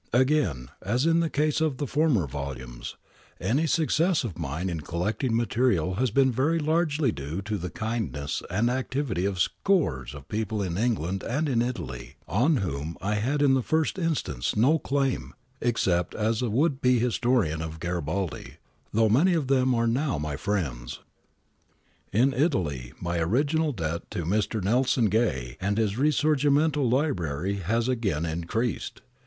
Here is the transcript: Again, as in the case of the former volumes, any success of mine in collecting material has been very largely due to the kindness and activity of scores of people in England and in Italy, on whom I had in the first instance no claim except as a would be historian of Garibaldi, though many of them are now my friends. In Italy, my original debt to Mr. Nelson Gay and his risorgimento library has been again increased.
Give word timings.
Again, 0.13 0.69
as 0.81 1.05
in 1.05 1.19
the 1.19 1.29
case 1.29 1.61
of 1.61 1.77
the 1.77 1.85
former 1.85 2.25
volumes, 2.25 2.95
any 3.39 3.67
success 3.67 4.23
of 4.23 4.35
mine 4.39 4.67
in 4.67 4.79
collecting 4.81 5.35
material 5.35 5.93
has 6.01 6.09
been 6.09 6.31
very 6.31 6.57
largely 6.57 7.11
due 7.11 7.43
to 7.43 7.55
the 7.55 7.69
kindness 7.69 8.41
and 8.49 8.71
activity 8.71 9.25
of 9.25 9.39
scores 9.39 10.15
of 10.15 10.27
people 10.27 10.59
in 10.63 10.75
England 10.75 11.21
and 11.21 11.47
in 11.47 11.61
Italy, 11.61 12.15
on 12.27 12.57
whom 12.57 12.97
I 12.99 13.13
had 13.13 13.43
in 13.43 13.53
the 13.53 13.61
first 13.61 13.99
instance 13.99 14.55
no 14.55 14.79
claim 14.79 15.35
except 15.61 16.15
as 16.15 16.41
a 16.41 16.49
would 16.49 16.81
be 16.81 16.97
historian 16.97 17.61
of 17.61 17.79
Garibaldi, 17.79 18.55
though 18.91 19.07
many 19.07 19.35
of 19.35 19.49
them 19.49 19.75
are 19.75 19.85
now 19.85 20.17
my 20.17 20.35
friends. 20.35 21.01
In 22.11 22.33
Italy, 22.33 22.91
my 22.99 23.19
original 23.19 23.71
debt 23.71 24.09
to 24.09 24.23
Mr. 24.25 24.63
Nelson 24.63 25.09
Gay 25.11 25.57
and 25.61 25.77
his 25.77 25.99
risorgimento 25.99 26.81
library 26.81 27.57
has 27.57 27.85
been 27.85 27.93
again 27.93 28.25
increased. 28.25 29.01